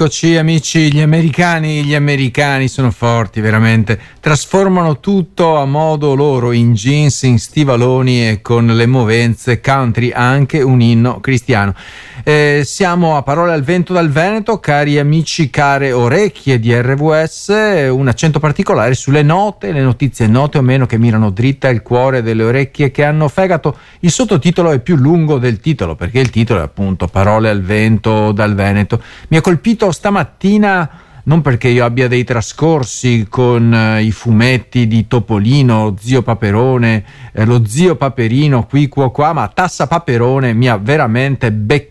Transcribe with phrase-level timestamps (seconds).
[0.00, 6.72] Eccoci amici, gli americani, gli americani sono forti veramente, trasformano tutto a modo loro in
[6.72, 11.74] jeans, in stivaloni e con le movenze country, anche un inno cristiano.
[12.24, 18.08] Eh, siamo a parole al vento dal Veneto, cari amici, care orecchie di RWS, un
[18.08, 22.44] accento particolare sulle note, le notizie note o meno che mirano dritta il cuore delle
[22.44, 23.76] orecchie che hanno fegato.
[24.00, 28.32] Il sottotitolo è più lungo del titolo perché il titolo è appunto Parole al vento
[28.32, 29.02] dal Veneto.
[29.28, 30.90] Mi ha colpito stamattina
[31.22, 37.44] non perché io abbia dei trascorsi con eh, i fumetti di Topolino, zio Paperone, eh,
[37.44, 41.89] lo zio Paperino qui qua qua, ma Tassa Paperone mi ha veramente beccato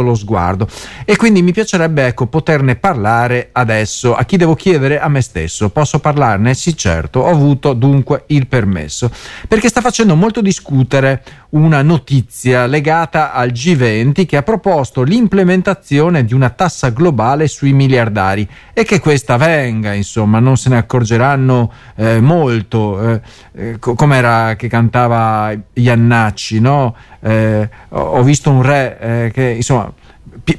[0.00, 0.68] lo sguardo
[1.04, 4.14] e quindi mi piacerebbe ecco poterne parlare adesso.
[4.14, 5.00] A chi devo chiedere?
[5.00, 5.70] A me stesso.
[5.70, 6.54] Posso parlarne?
[6.54, 7.20] Sì, certo.
[7.20, 9.10] Ho avuto dunque il permesso
[9.48, 16.34] perché sta facendo molto discutere una notizia legata al G20 che ha proposto l'implementazione di
[16.34, 22.20] una tassa globale sui miliardari e che questa venga, insomma, non se ne accorgeranno eh,
[22.20, 23.20] molto, eh,
[23.54, 26.94] eh, come che cantava Iannacci, no?
[27.20, 29.92] Eh, ho visto un re eh, insomma,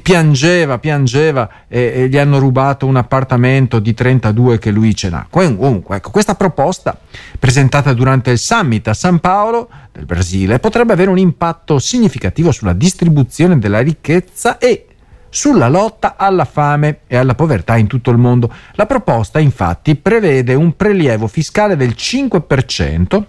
[0.02, 5.26] piangeva, piangeva e, e, gli hanno rubato un appartamento di 32 che lui ce n'ha.
[5.28, 6.98] Comunque, ecco, questa proposta
[7.38, 12.72] presentata durante il summit a San Paolo del Brasile potrebbe avere un impatto significativo sulla
[12.72, 14.86] distribuzione della ricchezza e
[15.30, 18.52] sulla lotta alla fame e alla povertà in tutto il mondo.
[18.72, 23.24] La proposta infatti prevede un prelievo fiscale del 5%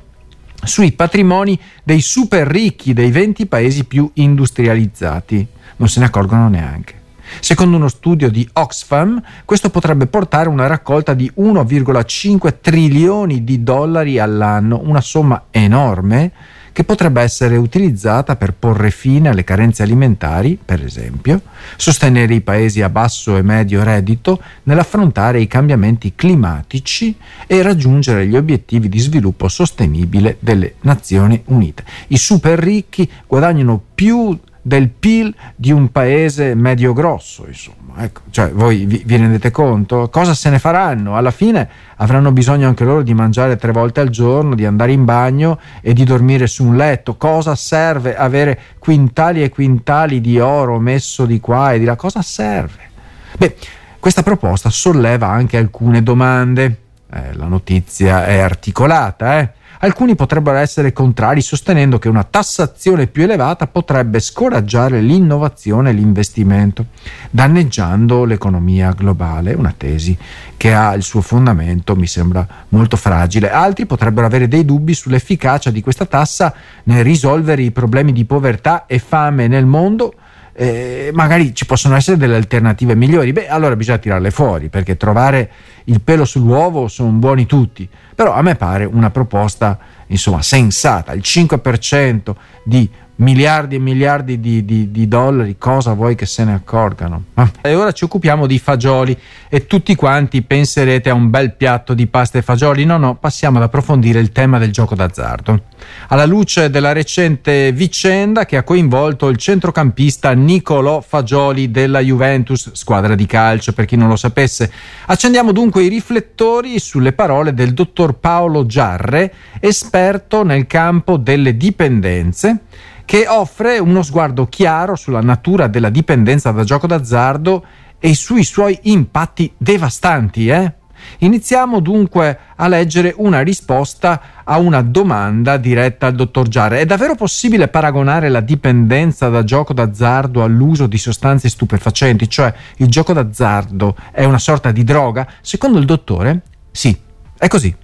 [0.64, 5.48] sui patrimoni dei super ricchi dei 20 paesi più industrializzati.
[5.78, 6.98] Non se ne accorgono neanche.
[7.40, 14.20] Secondo uno studio di Oxfam, questo potrebbe portare una raccolta di 1,5 trilioni di dollari
[14.20, 16.32] all'anno, una somma enorme
[16.72, 21.42] che potrebbe essere utilizzata per porre fine alle carenze alimentari, per esempio,
[21.76, 27.16] sostenere i paesi a basso e medio reddito nell'affrontare i cambiamenti climatici
[27.48, 31.84] e raggiungere gli obiettivi di sviluppo sostenibile delle Nazioni Unite.
[32.08, 38.04] I super ricchi guadagnano più del PIL di un paese medio grosso, insomma.
[38.04, 40.10] Ecco, cioè, voi vi, vi, rendete conto?
[40.10, 41.16] Cosa se ne faranno?
[41.16, 45.06] Alla fine avranno bisogno anche loro di mangiare tre volte al giorno, di andare in
[45.06, 47.16] bagno e di dormire su un letto.
[47.16, 51.96] Cosa serve avere quintali e quintali di oro messo di qua e di là?
[51.96, 52.90] Cosa serve?
[53.38, 53.56] Beh,
[54.00, 56.82] questa proposta solleva anche alcune domande.
[57.12, 59.50] Eh, la notizia è articolata, eh?
[59.82, 66.88] Alcuni potrebbero essere contrari sostenendo che una tassazione più elevata potrebbe scoraggiare l'innovazione e l'investimento,
[67.32, 70.18] danneggiando l'economia globale, una tesi
[70.58, 73.52] che ha il suo fondamento, mi sembra molto fragile.
[73.52, 76.54] Altri potrebbero avere dei dubbi sull'efficacia di questa tassa
[76.84, 80.14] nel risolvere i problemi di povertà e fame nel mondo,
[80.62, 85.50] eh, magari ci possono essere delle alternative migliori, beh allora bisogna tirarle fuori perché trovare
[85.86, 91.22] il pelo sull'uovo sono buoni tutti, però a me pare una proposta insomma sensata, il
[91.24, 97.26] 5% di miliardi e miliardi di, di, di, dollari, cosa vuoi che se ne accorgano?
[97.62, 99.18] E ora ci occupiamo di fagioli
[99.50, 102.86] e tutti quanti penserete a un bel piatto di pasta e fagioli.
[102.86, 105.64] No, no, passiamo ad approfondire il tema del gioco d'azzardo.
[106.08, 113.16] Alla luce della recente vicenda che ha coinvolto il centrocampista Nicolò Fagioli della Juventus, squadra
[113.16, 114.72] di calcio per chi non lo sapesse,
[115.08, 122.62] accendiamo dunque i riflettori sulle parole del dottor Paolo Giarre, esperto nel campo delle dipendenze
[123.10, 127.66] che offre uno sguardo chiaro sulla natura della dipendenza da gioco d'azzardo
[127.98, 130.48] e sui suoi impatti devastanti.
[130.48, 130.74] Eh?
[131.18, 136.82] Iniziamo dunque a leggere una risposta a una domanda diretta al dottor Giare.
[136.82, 142.30] È davvero possibile paragonare la dipendenza da gioco d'azzardo all'uso di sostanze stupefacenti?
[142.30, 145.28] Cioè il gioco d'azzardo è una sorta di droga?
[145.42, 146.96] Secondo il dottore, sì,
[147.40, 147.76] è così.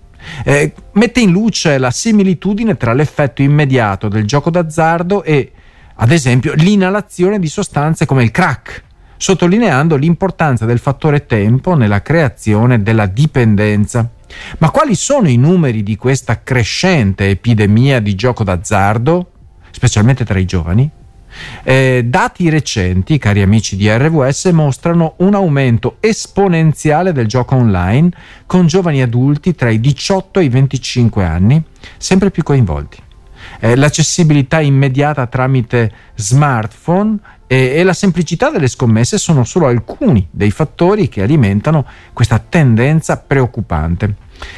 [0.44, 5.52] Eh, mette in luce la similitudine tra l'effetto immediato del gioco d'azzardo e,
[5.96, 8.84] ad esempio, l'inalazione di sostanze come il crack,
[9.18, 14.10] sottolineando l'importanza del fattore tempo nella creazione della dipendenza.
[14.58, 19.32] Ma quali sono i numeri di questa crescente epidemia di gioco d'azzardo,
[19.72, 20.90] specialmente tra i giovani?
[21.64, 28.12] Eh, dati recenti, cari amici di RWS, mostrano un aumento esponenziale del gioco online
[28.46, 31.64] con giovani adulti tra i 18 e i 25 anni,
[31.98, 33.04] sempre più coinvolti.
[33.60, 37.18] Eh, l'accessibilità immediata tramite smartphone
[37.48, 43.18] e, e la semplicità delle scommesse sono solo alcuni dei fattori che alimentano questa tendenza
[43.18, 44.16] preoccupante.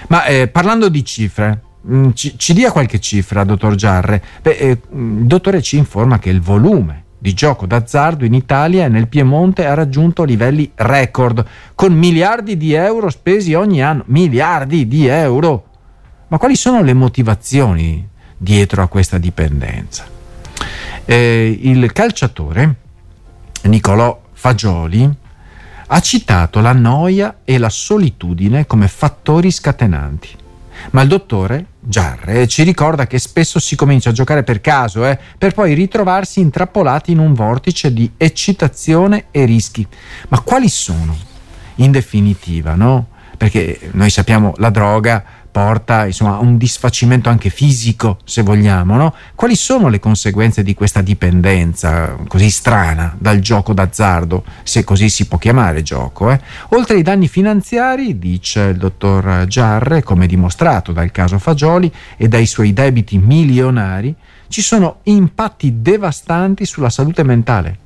[0.07, 1.61] Ma eh, parlando di cifre,
[2.13, 4.23] ci, ci, dia qualche cifra, dottor Giarre.
[4.41, 8.85] Beh, eh, mm, il dottore ci informa che il volume di gioco d'azzardo in Italia
[8.85, 14.03] e nel Piemonte ha raggiunto livelli record, con miliardi di euro spesi ogni anno.
[14.07, 15.65] Miliardi di euro!
[16.27, 18.07] Ma quali sono le motivazioni
[18.37, 20.05] dietro a questa dipendenza?
[21.05, 22.75] Eh, il calciatore
[23.63, 25.09] Nicolò Fagioli
[25.89, 30.29] ha citato la noia e la solitudine come fattori scatenanti.
[30.91, 35.17] Ma il dottore Giarre ci ricorda che spesso si comincia a giocare per caso, eh,
[35.37, 39.87] per poi ritrovarsi intrappolati in un vortice di eccitazione e rischi.
[40.27, 41.15] Ma quali sono?
[41.75, 43.07] In definitiva, no?
[43.37, 45.23] Perché noi sappiamo la droga
[45.57, 48.95] porta insomma, a un disfacimento anche fisico, se vogliamo.
[48.95, 49.15] No?
[49.33, 55.25] Quali sono le conseguenze di questa dipendenza così strana dal gioco d'azzardo, se così si
[55.25, 56.29] può chiamare gioco?
[56.29, 56.39] Eh?
[56.69, 62.45] Oltre ai danni finanziari, dice il dottor Giarre, come dimostrato dal caso Fagioli e dai
[62.45, 64.13] suoi debiti milionari,
[64.49, 67.79] ci sono impatti devastanti sulla salute mentale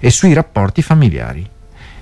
[0.00, 1.46] e sui rapporti familiari.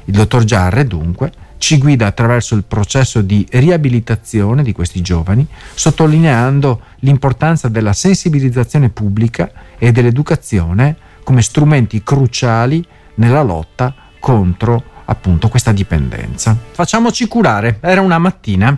[0.05, 6.81] Il dottor Giarre, dunque, ci guida attraverso il processo di riabilitazione di questi giovani, sottolineando
[7.01, 12.85] l'importanza della sensibilizzazione pubblica e dell'educazione come strumenti cruciali
[13.17, 16.57] nella lotta contro appunto questa dipendenza.
[16.73, 18.77] Facciamoci curare, era una mattina,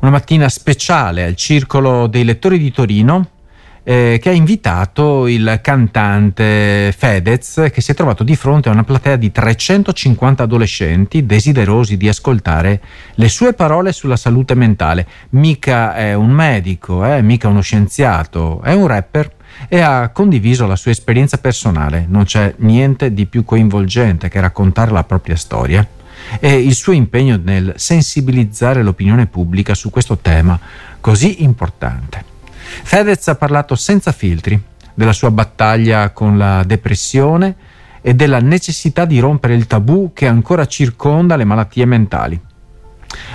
[0.00, 3.28] una mattina speciale al Circolo dei Lettori di Torino,
[3.82, 8.84] eh, che ha invitato il cantante Fedez che si è trovato di fronte a una
[8.84, 12.80] platea di 350 adolescenti desiderosi di ascoltare
[13.14, 15.06] le sue parole sulla salute mentale.
[15.30, 19.38] Mica è un medico, eh, mica uno scienziato, è un rapper
[19.68, 22.06] e ha condiviso la sua esperienza personale.
[22.08, 25.86] Non c'è niente di più coinvolgente che raccontare la propria storia
[26.38, 30.58] e il suo impegno nel sensibilizzare l'opinione pubblica su questo tema
[31.00, 32.29] così importante.
[32.82, 34.60] Fedez ha parlato senza filtri
[34.94, 37.56] della sua battaglia con la depressione
[38.02, 42.40] e della necessità di rompere il tabù che ancora circonda le malattie mentali.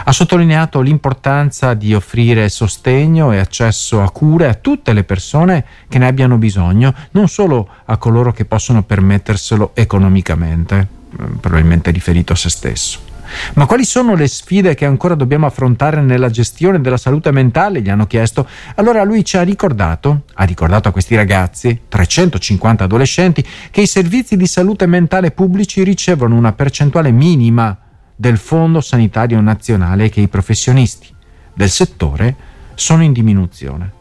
[0.05, 5.97] Ha sottolineato l'importanza di offrire sostegno e accesso a cure a tutte le persone che
[5.97, 10.87] ne abbiano bisogno, non solo a coloro che possono permetterselo economicamente,
[11.19, 13.14] eh, probabilmente riferito a se stesso.
[13.55, 17.81] Ma quali sono le sfide che ancora dobbiamo affrontare nella gestione della salute mentale?
[17.81, 18.47] Gli hanno chiesto.
[18.75, 24.37] Allora lui ci ha ricordato, ha ricordato a questi ragazzi, 350 adolescenti, che i servizi
[24.37, 27.77] di salute mentale pubblici ricevono una percentuale minima
[28.15, 31.13] del Fondo Sanitario Nazionale e che i professionisti
[31.53, 32.35] del settore
[32.75, 33.91] sono in diminuzione.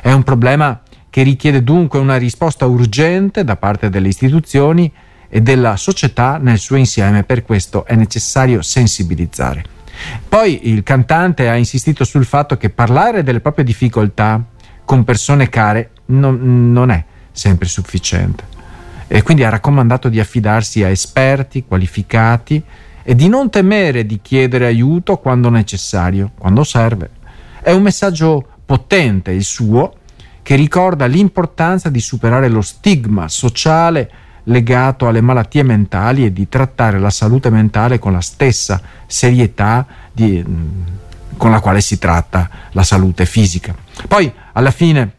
[0.00, 0.80] È un problema
[1.10, 4.90] che richiede dunque una risposta urgente da parte delle istituzioni
[5.30, 9.64] e della società nel suo insieme, per questo è necessario sensibilizzare.
[10.28, 14.42] Poi il cantante ha insistito sul fatto che parlare delle proprie difficoltà
[14.84, 18.58] con persone care non, non è sempre sufficiente
[19.06, 22.62] e quindi ha raccomandato di affidarsi a esperti qualificati
[23.02, 27.10] e di non temere di chiedere aiuto quando necessario, quando serve.
[27.60, 29.94] È un messaggio potente il suo
[30.42, 34.10] che ricorda l'importanza di superare lo stigma sociale
[34.44, 40.44] legato alle malattie mentali e di trattare la salute mentale con la stessa serietà di,
[41.36, 43.74] con la quale si tratta la salute fisica.
[44.06, 45.12] Poi, alla fine,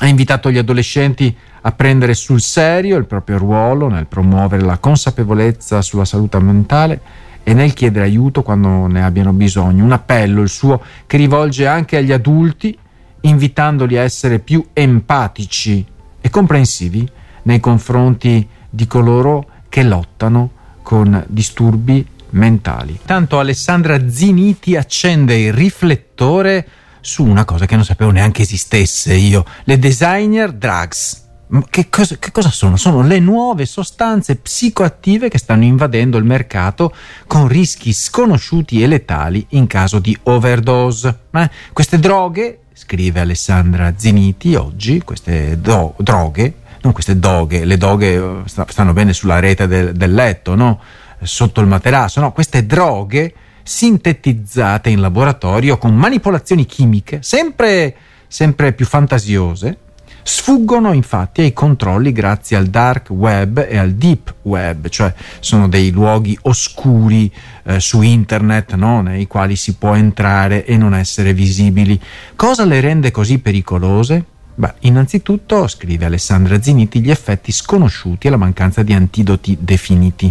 [0.00, 5.82] ha invitato gli adolescenti a prendere sul serio il proprio ruolo nel promuovere la consapevolezza
[5.82, 7.00] sulla salute mentale
[7.42, 9.84] e nel chiedere aiuto quando ne abbiano bisogno.
[9.84, 12.76] Un appello, il suo, che rivolge anche agli adulti,
[13.22, 15.84] invitandoli a essere più empatici
[16.20, 17.08] e comprensivi
[17.42, 20.50] nei confronti di coloro che lottano
[20.82, 22.98] con disturbi mentali.
[23.04, 26.66] Tanto Alessandra Ziniti accende il riflettore
[27.00, 31.28] su una cosa che non sapevo neanche esistesse io, le designer drugs.
[31.68, 32.76] Che cosa, che cosa, sono?
[32.76, 36.94] Sono le nuove sostanze psicoattive che stanno invadendo il mercato
[37.26, 41.18] con rischi sconosciuti e letali in caso di overdose.
[41.32, 41.50] Eh?
[41.72, 48.42] Queste droghe, scrive Alessandra Ziniti oggi, queste do- droghe non queste doghe, le doghe eh,
[48.44, 50.80] stanno bene sulla rete del, del letto, no?
[51.22, 52.32] sotto il materasso, no?
[52.32, 57.94] queste droghe sintetizzate in laboratorio con manipolazioni chimiche sempre,
[58.26, 59.76] sempre più fantasiose,
[60.22, 65.90] sfuggono infatti ai controlli grazie al dark web e al deep web, cioè sono dei
[65.90, 67.30] luoghi oscuri
[67.64, 69.02] eh, su internet no?
[69.02, 72.00] nei quali si può entrare e non essere visibili.
[72.36, 74.24] Cosa le rende così pericolose?
[74.60, 80.30] Beh, innanzitutto, scrive Alessandra Ziniti, gli effetti sconosciuti e la mancanza di antidoti definiti.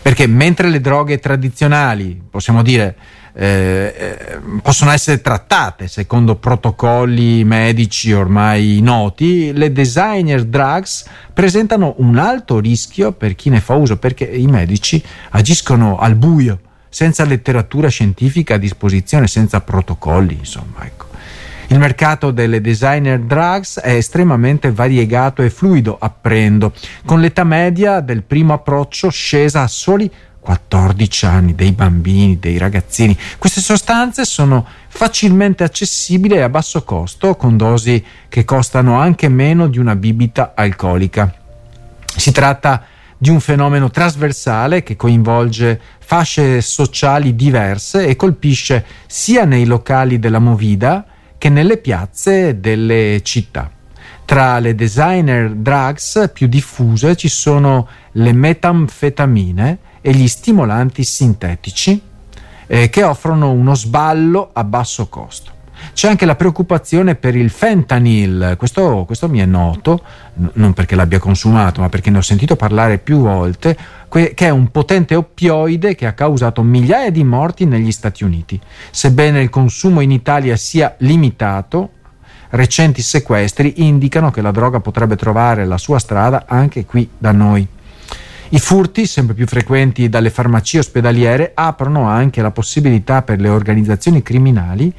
[0.00, 2.94] Perché mentre le droghe tradizionali, possiamo dire,
[3.32, 11.04] eh, eh, possono essere trattate secondo protocolli medici ormai noti, le designer drugs
[11.34, 16.60] presentano un alto rischio per chi ne fa uso perché i medici agiscono al buio,
[16.88, 21.05] senza letteratura scientifica a disposizione, senza protocolli, insomma, ecco.
[21.68, 26.72] Il mercato delle designer drugs è estremamente variegato e fluido, apprendo,
[27.04, 30.08] con l'età media del primo approccio scesa a soli
[30.38, 33.18] 14 anni, dei bambini, dei ragazzini.
[33.36, 39.66] Queste sostanze sono facilmente accessibili e a basso costo, con dosi che costano anche meno
[39.66, 41.34] di una bibita alcolica.
[42.04, 42.84] Si tratta
[43.18, 50.38] di un fenomeno trasversale che coinvolge fasce sociali diverse e colpisce sia nei locali della
[50.38, 51.04] movida
[51.38, 53.70] che nelle piazze delle città.
[54.24, 62.00] Tra le designer drugs più diffuse ci sono le metanfetamine, e gli stimolanti sintetici
[62.68, 65.54] eh, che offrono uno sballo a basso costo.
[65.96, 70.02] C'è anche la preoccupazione per il fentanyl, questo, questo mi è noto,
[70.52, 73.74] non perché l'abbia consumato, ma perché ne ho sentito parlare più volte,
[74.10, 78.60] che è un potente oppioide che ha causato migliaia di morti negli Stati Uniti.
[78.90, 81.92] Sebbene il consumo in Italia sia limitato,
[82.50, 87.66] recenti sequestri indicano che la droga potrebbe trovare la sua strada anche qui da noi.
[88.50, 94.22] I furti, sempre più frequenti dalle farmacie ospedaliere, aprono anche la possibilità per le organizzazioni
[94.22, 94.94] criminali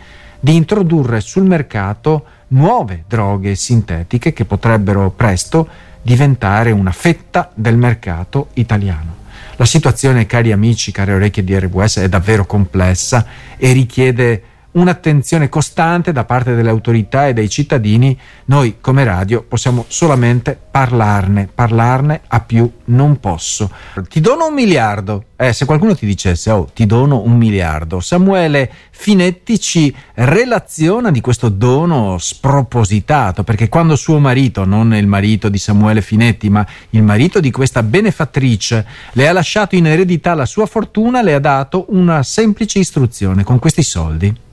[0.47, 5.67] di introdurre sul mercato nuove droghe sintetiche che potrebbero presto
[6.01, 9.15] diventare una fetta del mercato italiano.
[9.57, 13.25] La situazione, cari amici, care orecchie di RWS, è davvero complessa
[13.57, 14.41] e richiede
[14.77, 21.49] un'attenzione costante da parte delle autorità e dei cittadini, noi come radio possiamo solamente parlarne,
[21.53, 23.71] parlarne a più non posso.
[24.07, 25.23] Ti dono un miliardo.
[25.35, 31.21] Eh, se qualcuno ti dicesse, oh, ti dono un miliardo, Samuele Finetti ci relaziona di
[31.21, 37.03] questo dono spropositato, perché quando suo marito, non il marito di Samuele Finetti, ma il
[37.03, 41.85] marito di questa benefattrice, le ha lasciato in eredità la sua fortuna, le ha dato
[41.89, 44.45] una semplice istruzione con questi soldi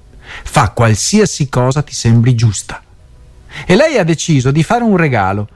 [0.43, 2.83] Fa qualsiasi cosa ti sembri giusta.
[3.67, 5.49] E lei ha deciso di fare un regalo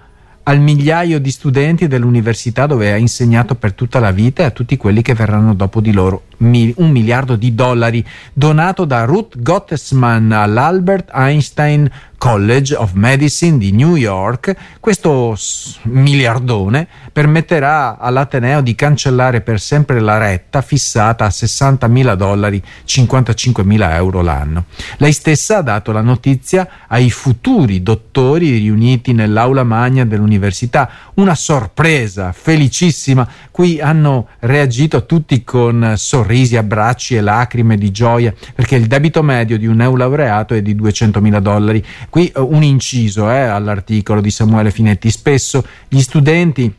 [0.49, 4.79] al migliaio di studenti dell'università dove ha insegnato per tutta la vita e a tutti
[4.79, 6.23] quelli che verranno dopo di loro.
[6.39, 13.95] un miliardo di dollari donato da Ruth Gottesman all'Albert Einstein College of Medicine di New
[13.95, 15.37] York, questo
[15.85, 23.63] miliardone permetterà all'Ateneo di cancellare per sempre la retta fissata a 60 mila dollari, 55
[23.63, 24.65] mila euro l'anno.
[24.97, 32.33] Lei stessa ha dato la notizia ai futuri dottori riuniti nell'aula magna dell'università, una sorpresa
[32.33, 39.23] felicissima, cui hanno reagito tutti con sorrisi, abbracci e lacrime di gioia, perché il debito
[39.23, 44.21] medio di un neolaureato è di 200 mila dollari Qui uh, un inciso eh, all'articolo
[44.21, 45.11] di Samuele Finetti.
[45.11, 46.73] Spesso gli studenti,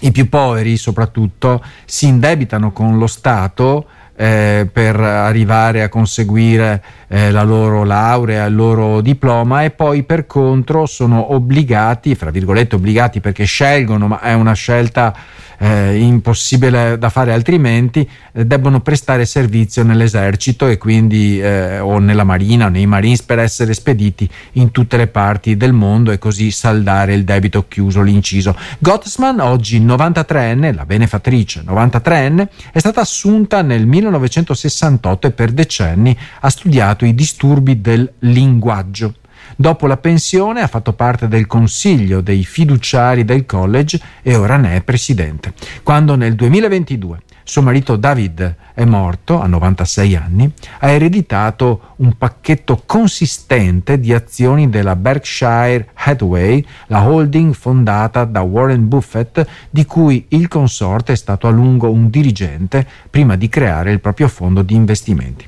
[0.00, 7.30] i più poveri soprattutto, si indebitano con lo Stato eh, per arrivare a conseguire eh,
[7.30, 13.20] la loro laurea, il loro diploma e poi per contro sono obbligati, fra virgolette obbligati
[13.20, 15.14] perché scelgono, ma è una scelta
[15.62, 22.24] eh, impossibile da fare altrimenti, eh, debbono prestare servizio nell'esercito e quindi eh, o nella
[22.24, 26.50] marina o nei marines per essere spediti in tutte le parti del mondo e così
[26.50, 28.56] saldare il debito chiuso, l'inciso.
[28.78, 36.50] Gottsman, oggi 93enne, la benefattrice 93enne, è stata assunta nel 1968 e per decenni ha
[36.50, 39.14] studiato i disturbi del linguaggio.
[39.56, 44.76] Dopo la pensione ha fatto parte del consiglio dei fiduciari del college e ora ne
[44.76, 45.52] è presidente.
[45.82, 52.82] Quando nel 2022 suo marito David è morto a 96 anni, ha ereditato un pacchetto
[52.86, 60.48] consistente di azioni della Berkshire Hathaway, la holding fondata da Warren Buffett, di cui il
[60.48, 65.46] consorte è stato a lungo un dirigente prima di creare il proprio fondo di investimenti.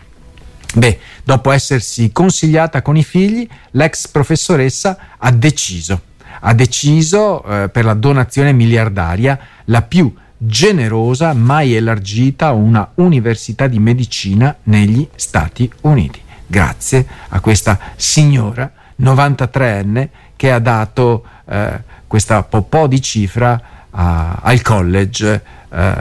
[0.75, 6.01] Beh, dopo essersi consigliata con i figli, l'ex professoressa ha deciso,
[6.41, 13.79] ha deciso eh, per la donazione miliardaria la più generosa mai elargita una università di
[13.79, 16.21] medicina negli Stati Uniti.
[16.47, 23.61] Grazie a questa signora 93enne che ha dato eh, questa po' di cifra
[23.91, 25.95] a, al college, eh,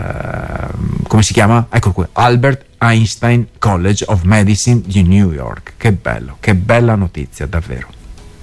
[1.07, 1.67] come si chiama?
[1.69, 5.73] Ecco qui, Albert Einstein College of Medicine di New York.
[5.77, 7.87] Che bello, che bella notizia davvero.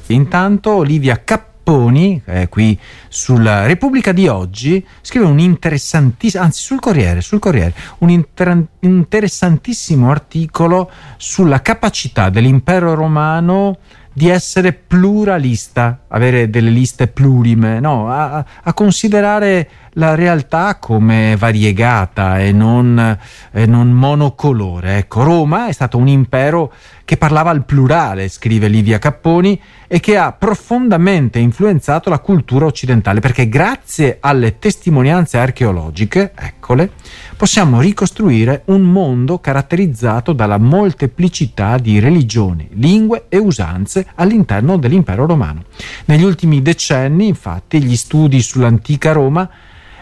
[0.07, 6.81] Intanto Olivia Cappelli Capponi, eh, qui sulla Repubblica di oggi, scrive un interessantissimo, anzi sul
[6.81, 13.79] Corriere, sul Corriere, un inter- interessantissimo articolo sulla capacità dell'impero romano
[14.13, 22.39] di essere pluralista, avere delle liste plurime, no, a, a considerare la realtà come variegata
[22.39, 23.19] e non,
[23.51, 24.99] e non monocolore.
[24.99, 26.73] Ecco, Roma è stato un impero
[27.05, 33.19] che parlava al plurale, scrive Livia Capponi, e che ha profondamente influenzato la cultura occidentale,
[33.19, 36.93] perché grazie alle testimonianze archeologiche, eccole,
[37.37, 45.65] possiamo ricostruire un mondo caratterizzato dalla molteplicità di religioni, lingue e usanze all'interno dell'impero romano.
[46.07, 49.49] Negli ultimi decenni, infatti, gli studi sull'antica Roma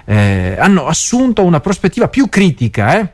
[0.05, 3.13] eh, hanno assunto una prospettiva più critica, eh,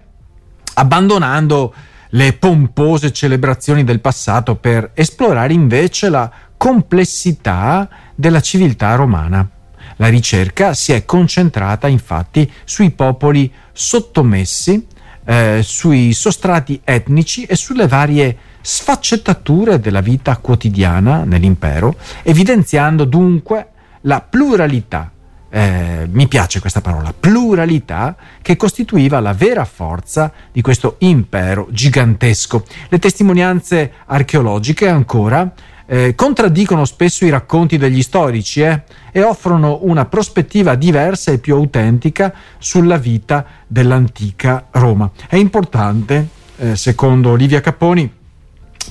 [0.74, 1.74] abbandonando
[2.10, 9.48] le pompose celebrazioni del passato per esplorare invece la complessità della civiltà romana.
[9.96, 14.86] La ricerca si è concentrata infatti sui popoli sottomessi,
[15.24, 23.68] eh, sui sostrati etnici e sulle varie sfaccettature della vita quotidiana nell'impero, evidenziando dunque
[24.02, 25.10] la pluralità
[25.50, 32.64] eh, mi piace questa parola, pluralità che costituiva la vera forza di questo impero gigantesco.
[32.88, 35.52] Le testimonianze archeologiche ancora
[35.86, 41.54] eh, contraddicono spesso i racconti degli storici eh, e offrono una prospettiva diversa e più
[41.54, 45.08] autentica sulla vita dell'antica Roma.
[45.28, 48.22] È importante, eh, secondo Olivia Caponi,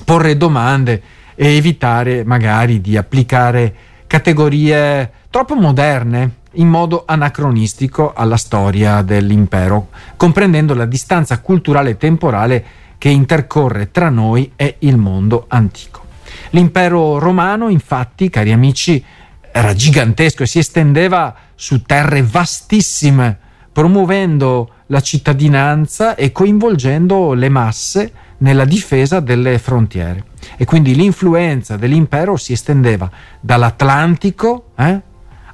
[0.04, 1.02] porre domande
[1.34, 3.74] e evitare magari di applicare
[4.06, 12.64] categorie troppo moderne in modo anacronistico alla storia dell'impero, comprendendo la distanza culturale e temporale
[12.98, 16.04] che intercorre tra noi e il mondo antico.
[16.50, 19.04] L'impero romano, infatti, cari amici,
[19.50, 23.36] era gigantesco e si estendeva su terre vastissime,
[23.72, 30.24] promuovendo la cittadinanza e coinvolgendo le masse nella difesa delle frontiere.
[30.56, 33.10] E quindi l'influenza dell'impero si estendeva
[33.40, 35.00] dall'Atlantico eh,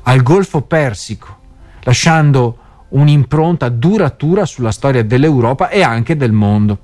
[0.02, 1.38] al Golfo Persico,
[1.82, 2.58] lasciando
[2.90, 6.78] un'impronta duratura sulla storia dell'Europa e anche del mondo.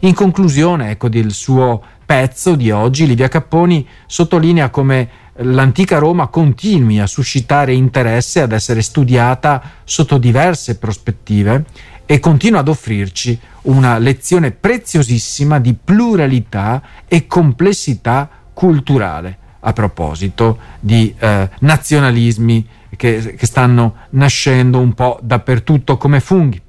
[0.00, 7.00] In conclusione, ecco del suo pezzo di oggi, Livia Capponi sottolinea come l'antica Roma continui
[7.00, 11.64] a suscitare interesse, ad essere studiata sotto diverse prospettive
[12.06, 21.14] e continua ad offrirci una lezione preziosissima di pluralità e complessità culturale a proposito di
[21.18, 26.60] eh, nazionalismi che, che stanno nascendo un po' dappertutto come funghi.